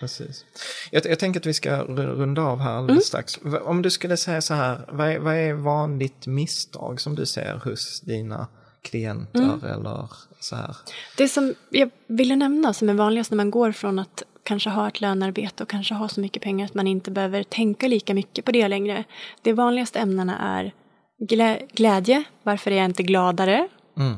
[0.00, 0.44] Precis.
[0.90, 3.24] Jag, jag, tänker att vi ska runda av här alldeles mm.
[3.24, 3.38] strax.
[3.62, 7.60] Om du skulle säga så här, vad är, vad är vanligt misstag som du ser
[7.64, 8.46] hos dina
[8.82, 9.64] klienter mm.
[9.64, 10.76] eller så här?
[11.16, 14.88] Det som jag ville nämna som är vanligast när man går från att kanske ha
[14.88, 18.44] ett lönearbete och kanske ha så mycket pengar att man inte behöver tänka lika mycket
[18.44, 19.04] på det längre.
[19.42, 20.72] De vanligaste ämnena är
[21.18, 23.68] glä glädje, varför är jag inte gladare?
[23.96, 24.16] Mm.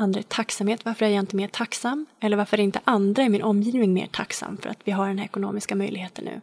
[0.00, 2.06] Andra är tacksamhet, varför är jag inte mer tacksam?
[2.20, 5.18] Eller varför är inte andra i min omgivning mer tacksam för att vi har den
[5.18, 6.40] här ekonomiska möjligheten nu?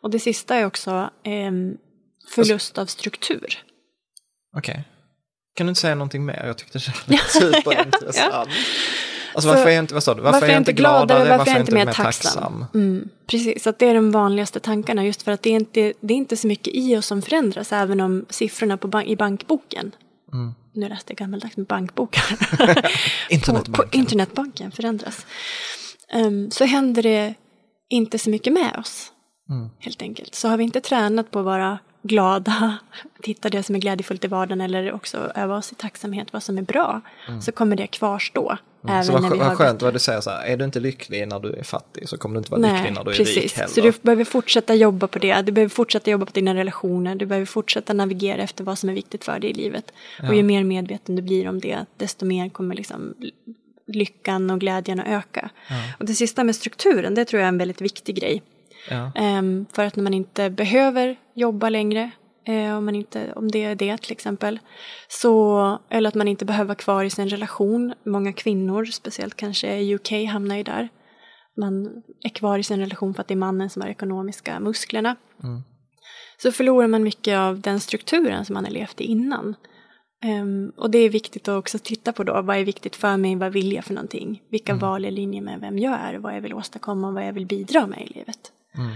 [0.00, 1.52] Och det sista är också eh,
[2.34, 3.64] förlust av struktur.
[4.56, 4.72] Okej.
[4.72, 4.82] Okay.
[5.54, 6.44] Kan du inte säga någonting mer?
[6.46, 8.32] Jag tyckte det lät superintressant.
[8.32, 8.46] ja.
[9.34, 10.20] Alltså varför är jag inte, vad sa du?
[10.20, 12.04] Varför, varför är jag inte gladare, varför, varför är jag inte mer tacksam?
[12.04, 12.64] tacksam?
[12.74, 16.14] Mm, precis, så det är de vanligaste tankarna just för att det är, inte, det
[16.14, 19.92] är inte så mycket i oss som förändras även om siffrorna på bank, i bankboken
[20.32, 20.54] mm.
[20.72, 22.24] Nu läste jag gammaldags med bankbokar.
[23.30, 23.72] internetbanken.
[23.72, 25.26] På, på, internetbanken förändras.
[26.14, 27.34] Um, så händer det
[27.88, 29.12] inte så mycket med oss.
[29.50, 29.70] Mm.
[29.78, 30.34] Helt enkelt.
[30.34, 32.78] Så har vi inte tränat på att vara glada,
[33.22, 36.58] titta det som är glädjefullt i vardagen eller också öva oss i tacksamhet vad som
[36.58, 37.00] är bra.
[37.28, 37.42] Mm.
[37.42, 38.58] Så kommer det kvarstå.
[38.84, 38.94] Mm.
[38.94, 40.80] Även så vad, när vi vad skönt vad du säger så här, är du inte
[40.80, 43.14] lycklig när du är fattig så kommer du inte vara Nej, lycklig när du är
[43.14, 43.36] precis.
[43.36, 43.68] rik heller.
[43.68, 47.26] Så du behöver fortsätta jobba på det, du behöver fortsätta jobba på dina relationer, du
[47.26, 49.92] behöver fortsätta navigera efter vad som är viktigt för dig i livet.
[50.22, 50.28] Ja.
[50.28, 53.14] Och ju mer medveten du blir om det, desto mer kommer liksom
[53.86, 55.50] lyckan och glädjen att öka.
[55.68, 55.76] Ja.
[55.98, 58.42] Och det sista med strukturen, det tror jag är en väldigt viktig grej.
[58.90, 59.12] Ja.
[59.38, 62.10] Um, för att när man inte behöver jobba längre,
[62.46, 64.58] eh, om, man inte, om det är det till exempel.
[65.08, 67.94] Så, eller att man inte behöver vara kvar i sin relation.
[68.04, 70.88] Många kvinnor, speciellt kanske i UK, hamnar ju där.
[71.56, 75.16] Man är kvar i sin relation för att det är mannen som har ekonomiska musklerna.
[75.42, 75.62] Mm.
[76.42, 79.56] Så förlorar man mycket av den strukturen som man har levt i innan.
[80.24, 83.36] Um, och det är viktigt att också titta på då, vad är viktigt för mig,
[83.36, 84.42] vad vill jag för någonting?
[84.50, 84.80] Vilka mm.
[84.80, 87.46] val är linje med vem jag är, vad jag vill åstadkomma och vad jag vill
[87.46, 88.52] bidra med i livet.
[88.78, 88.90] Mm.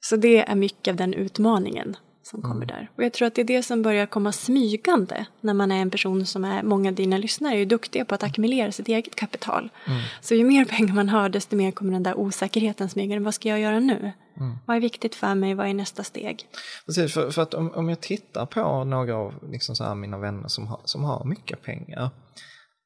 [0.00, 1.96] Så det är mycket av den utmaningen
[2.30, 2.66] som kommer mm.
[2.66, 2.90] där.
[2.96, 5.90] Och jag tror att det är det som börjar komma smygande när man är en
[5.90, 9.14] person som är, många av dina lyssnare är ju duktiga på att ackumulera sitt eget
[9.14, 9.68] kapital.
[9.86, 10.00] Mm.
[10.20, 13.48] Så ju mer pengar man har desto mer kommer den där osäkerheten smyga Vad ska
[13.48, 14.12] jag göra nu?
[14.36, 14.58] Mm.
[14.66, 15.54] Vad är viktigt för mig?
[15.54, 16.46] Vad är nästa steg?
[16.86, 20.18] Precis, för, för att om, om jag tittar på några av liksom så här, mina
[20.18, 22.10] vänner som har, som har mycket pengar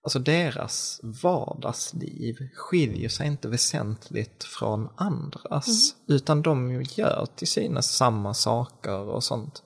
[0.05, 5.95] Alltså deras vardagsliv skiljer sig inte väsentligt från andras.
[6.09, 6.17] Mm.
[6.17, 9.63] Utan de gör till synes samma saker och sånt.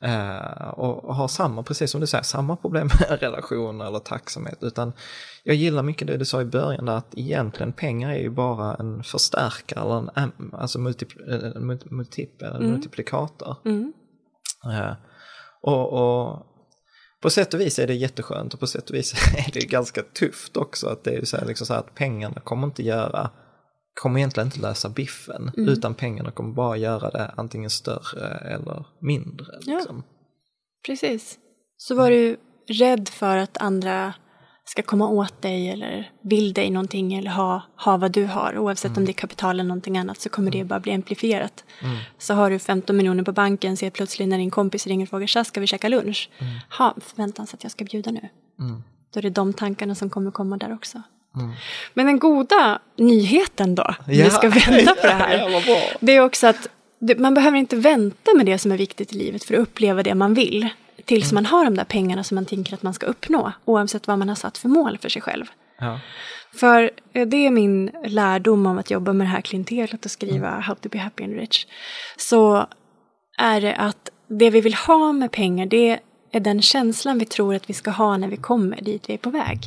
[0.00, 4.58] Eh, och har samma, precis som du säger, samma problem med relationer eller tacksamhet.
[4.60, 4.92] Utan
[5.44, 8.74] jag gillar mycket det du sa i början där att egentligen pengar är ju bara
[8.74, 12.70] en förstärkare eller en alltså multipl, en multipel, mm.
[12.70, 13.56] multiplikator.
[13.64, 13.92] Mm.
[14.64, 14.92] Eh,
[15.62, 16.46] och, och
[17.20, 19.14] på sätt och vis är det jätteskönt och på sätt och vis
[19.46, 20.88] är det ganska tufft också.
[20.88, 23.30] Att det är så här, liksom så att pengarna kommer inte göra,
[23.94, 25.50] kommer egentligen inte lösa biffen.
[25.56, 25.68] Mm.
[25.68, 29.46] Utan pengarna kommer bara göra det antingen större eller mindre.
[29.60, 29.96] Liksom.
[29.96, 30.14] Ja,
[30.86, 31.38] precis.
[31.76, 32.36] Så var du
[32.68, 34.14] rädd för att andra
[34.68, 38.58] ska komma åt dig eller vill dig någonting eller ha, ha vad du har.
[38.58, 38.98] Oavsett mm.
[38.98, 40.68] om det är kapital eller någonting annat så kommer det mm.
[40.68, 41.64] bara bli amplifierat.
[41.82, 41.96] Mm.
[42.18, 45.26] Så har du 15 miljoner på banken ser plötsligt när din kompis ringer och frågar
[45.26, 46.30] tja ska vi käka lunch?
[46.38, 46.52] Mm.
[46.78, 48.28] Ha, förväntan sig att jag ska bjuda nu.
[48.58, 48.82] Mm.
[49.14, 51.02] Då är det de tankarna som kommer komma där också.
[51.36, 51.50] Mm.
[51.94, 54.24] Men den goda nyheten då, ja.
[54.24, 55.62] vi ska vända på det här.
[55.66, 56.68] Ja, det är också att
[57.18, 60.14] man behöver inte vänta med det som är viktigt i livet för att uppleva det
[60.14, 60.68] man vill
[61.08, 61.34] tills mm.
[61.34, 64.28] man har de där pengarna som man tänker att man ska uppnå, oavsett vad man
[64.28, 65.44] har satt för mål för sig själv.
[65.78, 66.00] Ja.
[66.54, 70.48] För eh, det är min lärdom om att jobba med det här klientelet och skriva
[70.48, 70.62] mm.
[70.62, 71.66] How to be happy and rich.
[72.16, 72.66] Så
[73.38, 75.98] är det att det vi vill ha med pengar, det
[76.32, 79.18] är den känslan vi tror att vi ska ha när vi kommer dit vi är
[79.18, 79.58] på väg.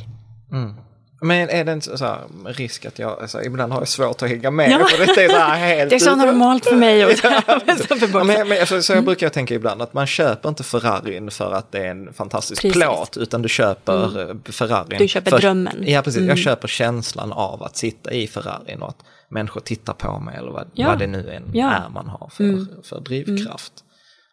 [0.52, 0.76] Mm.
[1.22, 4.28] Men är det inte så här, risk att jag, alltså, ibland har jag svårt att
[4.28, 4.88] hänga med ja.
[4.98, 5.90] detta är så helt...
[5.90, 7.04] Det är så normalt för mig.
[7.04, 7.42] Och ja.
[7.46, 11.30] ja, men, men, alltså, så jag brukar jag tänka ibland att man köper inte Ferrarin
[11.30, 12.82] för att det är en fantastisk precis.
[12.82, 14.42] plåt utan du köper mm.
[14.46, 14.98] Eh, Ferrarin.
[14.98, 15.84] Du köper för, drömmen.
[15.86, 16.28] Ja precis, mm.
[16.28, 20.50] jag köper känslan av att sitta i Ferrarin och att människor tittar på mig eller
[20.50, 20.86] vad, ja.
[20.86, 22.68] vad det nu än är man har för, mm.
[22.82, 23.72] för drivkraft.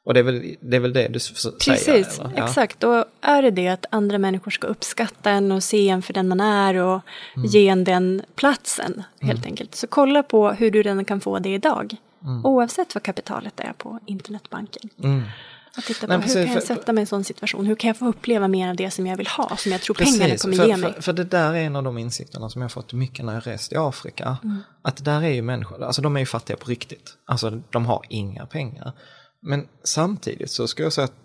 [0.05, 1.57] Och det är väl det, är väl det du säger?
[1.57, 2.45] Precis, ja.
[2.45, 2.83] exakt.
[2.83, 6.27] Och är det det att andra människor ska uppskatta en och se en för den
[6.27, 7.01] man är och
[7.35, 7.47] mm.
[7.47, 9.51] ge en den platsen helt mm.
[9.51, 9.75] enkelt.
[9.75, 11.95] Så kolla på hur du redan kan få det idag.
[12.23, 12.45] Mm.
[12.45, 14.89] Oavsett vad kapitalet är på internetbanken.
[15.03, 15.23] Mm.
[15.77, 17.65] Att titta på Nej, hur kan jag sätta mig i en sån situation?
[17.65, 19.57] Hur kan jag få uppleva mer av det som jag vill ha?
[19.57, 20.93] Som jag tror precis, pengarna kommer för, ge mig.
[20.93, 23.47] För, för, det där är en av de insikterna som jag fått mycket när jag
[23.47, 24.37] rest i Afrika.
[24.43, 24.63] Mm.
[24.81, 27.17] Att där är ju människor, alltså de är ju fattiga på riktigt.
[27.25, 28.93] Alltså de har inga pengar.
[29.41, 31.15] Men samtidigt så ska jag säga att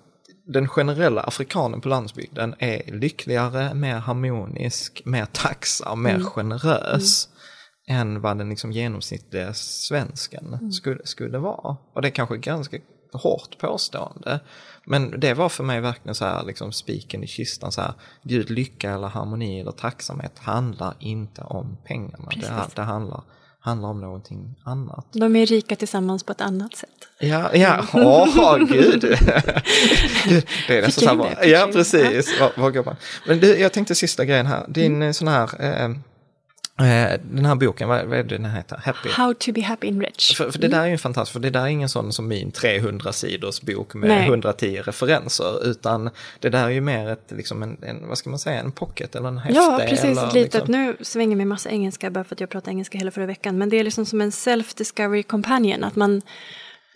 [0.47, 6.27] den generella afrikanen på landsbygden är lyckligare, mer harmonisk, mer tacksam, mer mm.
[6.27, 7.29] generös
[7.89, 8.01] mm.
[8.01, 10.73] än vad den liksom genomsnittliga svensken mm.
[10.73, 11.77] skulle, skulle vara.
[11.95, 12.79] Och det är kanske ganska
[13.13, 14.41] hårt påstående.
[14.87, 18.51] Men det var för mig verkligen så här, liksom spiken i kistan så här, Gud,
[18.51, 22.29] lycka eller harmoni eller tacksamhet handlar inte om pengarna.
[22.37, 23.23] Det, det handlar
[23.65, 25.07] handlar om någonting annat.
[25.13, 26.91] De är rika tillsammans på ett annat sätt.
[27.19, 29.01] Ja, ja, åh oh, gud.
[30.69, 32.97] det är nästan här, ja precis, var, var går man?
[33.27, 35.15] Men du, jag tänkte sista grejen här, din mm.
[35.15, 35.91] sån här eh, Eh,
[36.77, 38.77] den här boken, vad, vad är det den heter?
[38.77, 39.09] Happy.
[39.09, 40.37] How to be happy and rich.
[40.37, 42.51] För, för det där är ju fantastiskt, för det där är ingen sån som min
[42.51, 44.27] 300 sidors bok med Nej.
[44.27, 46.11] 110 referenser, utan
[46.41, 49.15] det där är ju mer ett, liksom en, en vad ska man säga, en pocket
[49.15, 49.61] eller en häfte.
[49.61, 50.73] Ja, precis, eller, ett litet, liksom...
[50.73, 53.69] nu svänger vi massa engelska bara för att jag pratade engelska hela förra veckan, men
[53.69, 56.23] det är liksom som en self-discovery companion, att man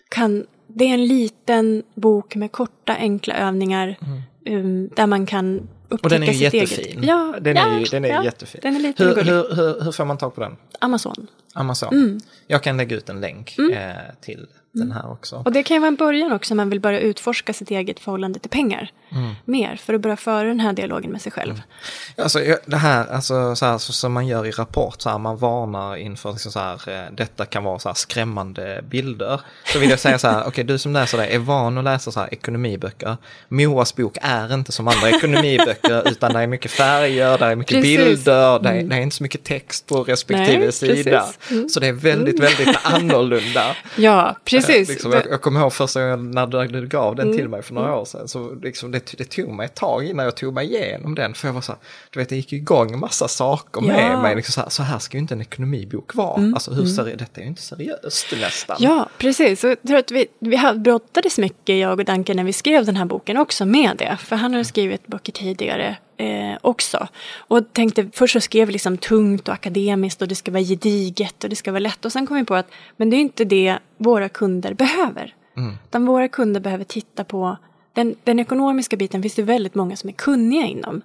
[0.09, 4.65] kan, det är en liten bok med korta enkla övningar mm.
[4.65, 6.85] um, där man kan och den är ju jättefin.
[6.85, 7.05] Eget.
[7.05, 8.61] Ja, den är, ju, den är ja, jättefin.
[8.63, 10.57] Den är lite hur, hur, hur, hur, får man tag på den?
[10.79, 11.27] Amazon.
[11.59, 11.93] Amazon.
[11.93, 12.19] Mm.
[12.47, 13.73] Jag kan lägga ut en länk mm.
[13.73, 15.41] eh, till den här också.
[15.45, 17.99] Och det kan ju vara en början också om man vill börja utforska sitt eget
[17.99, 18.91] förhållande till pengar.
[19.11, 19.35] Mm.
[19.45, 21.53] Mer, för att börja föra den här dialogen med sig själv.
[21.53, 21.63] Mm.
[22.17, 25.37] Alltså det här, alltså, så här så, som man gör i Rapport, så här, man
[25.37, 29.41] varnar inför liksom, så här, eh, detta kan vara så här, skrämmande bilder.
[29.73, 31.83] Så vill jag säga så här, okej okay, du som läser det är van att
[31.83, 33.17] läsa så här, ekonomiböcker.
[33.47, 37.75] Moas bok är inte som andra ekonomiböcker, utan det är mycket färger, det är mycket
[37.75, 37.97] precis.
[37.97, 38.89] bilder, det är, mm.
[38.89, 41.25] det är, inte så mycket text på respektive Nej, sida.
[41.51, 41.69] Mm.
[41.69, 43.75] Så det är väldigt, väldigt annorlunda.
[43.95, 44.89] Ja, precis.
[44.89, 47.95] Liksom, jag, jag kommer ihåg första gången när du, gav den till mig för några
[47.95, 48.27] år sedan.
[48.27, 51.33] Så liksom, det, det tog mig ett tag innan jag tog mig igenom den.
[51.33, 54.21] För jag var så här, du vet, det gick igång en massa saker med Ja.
[54.21, 54.35] mig.
[54.35, 56.41] Liksom så, här, så här ska ju inte en ekonomibok vara.
[56.53, 58.77] Alltså hur seri- detta är ju inte seriöst nästan.
[58.79, 59.63] Ja, precis.
[59.63, 62.95] Och jag tror att vi, vi brottades mycket, jag och Danke, när vi skrev den
[62.95, 64.17] här boken också med det.
[64.19, 67.07] För han har skrivit böcker tidigare eh, också.
[67.37, 71.43] Och tänkte, först så skrev vi liksom tungt och akademiskt och det ska vara gediget
[71.43, 72.05] och det ska vara lätt.
[72.05, 75.35] Och sen kom vi på att men det är inte det våra kunder behöver.
[75.87, 77.57] Utan våra kunder behöver titta på
[77.93, 81.01] den, den ekonomiska biten finns det väldigt många som är kunniga inom.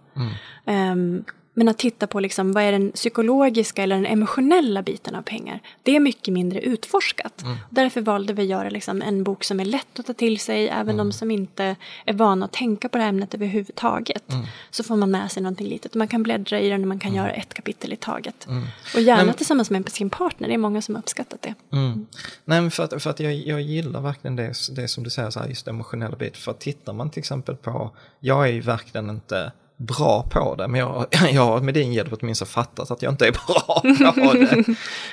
[0.67, 1.25] Ehm,
[1.55, 5.61] men att titta på liksom, vad är den psykologiska eller den emotionella biten av pengar,
[5.83, 7.45] det är mycket mindre utforskat.
[7.71, 10.69] Därför valde vi att göra liksom en bok som är lätt att ta till sig,
[10.69, 14.25] även de som inte är vana att tänka på det här ämnet överhuvudtaget.
[14.71, 15.95] Så får man med sig någonting litet.
[15.95, 18.47] Man kan bläddra i den och man kan göra ett kapitel i taget.
[18.95, 21.55] Och gärna Men- tillsammans med sin partner, det är många som har uppskattat det.
[21.73, 22.07] Mm.
[22.45, 25.31] Nej, men för att, för att jag, jag gillar verkligen det, det som du säger,
[25.31, 26.37] så här, just emotionella bit.
[26.37, 27.91] För att tittar man till exempel på,
[28.21, 32.13] jag är ju verkligen inte bra på det, men jag, jag har med din hjälp
[32.21, 33.81] åtminstone fattat att jag inte är bra
[34.13, 34.65] på det.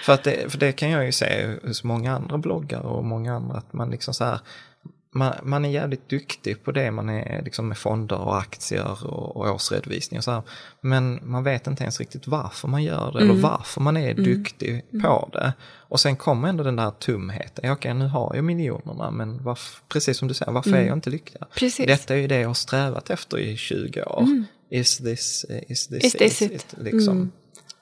[0.04, 0.52] för, att det.
[0.52, 3.90] För det kan jag ju se hos många andra bloggar och många andra, att man
[3.90, 4.40] liksom så här,
[5.14, 9.38] man, man är jävligt duktig på det, man är liksom med fonder och aktier och,
[9.38, 10.42] och årsredovisning och så här.
[10.82, 14.86] Men man vet inte ens riktigt varför man gör det eller varför man är duktig
[15.02, 15.54] på det.
[15.64, 19.82] Och sen kommer ändå den där tumheten, ja, okej nu har jag miljonerna men varf,
[19.88, 21.48] precis som du säger, varför är jag inte lyckligare?
[21.56, 21.88] Precis.
[21.88, 24.28] Detta är ju det jag har strävat efter i 20 år.
[24.70, 26.76] Is this, is this, Is this it?
[26.78, 27.32] Liksom.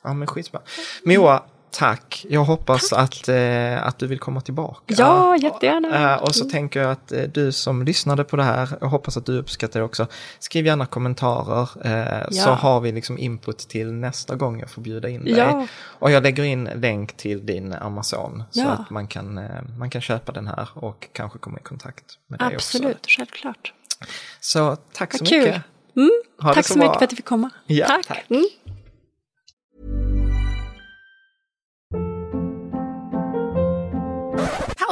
[0.04, 0.62] Ja men skitbra.
[1.06, 2.26] Moa, tack.
[2.30, 4.82] Jag hoppas att, eh, att du vill komma tillbaka.
[4.98, 6.14] Ja, jättegärna.
[6.14, 9.18] Eh, och så tänker jag att eh, du som lyssnade på det här, jag hoppas
[9.18, 10.08] att du uppskattar det också.
[10.40, 12.54] Skriv gärna kommentarer eh, så Ja.
[12.54, 15.34] har vi liksom input till nästa gång jag får bjuda in dig.
[15.34, 15.68] Ja.
[15.84, 18.70] Och jag lägger in länk till din Amazon så Ja.
[18.70, 19.46] att man kan, eh,
[19.78, 22.78] man kan köpa den här och kanske komma i kontakt med dig också.
[22.78, 23.74] Absolut, självklart.
[24.40, 25.40] Så tack så kul.
[25.40, 25.62] mycket.
[25.94, 26.98] Det Tack så, mycket bra.
[27.00, 27.50] för att du fick komma.
[27.66, 28.08] Ja, tack.
[28.08, 28.26] tack.
[28.30, 28.46] Mm.